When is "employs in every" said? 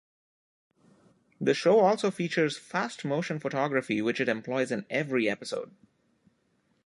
4.29-5.29